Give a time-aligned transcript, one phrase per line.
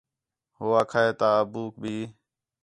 [0.57, 1.95] ہو آکھا ہِے تا ابوک بھی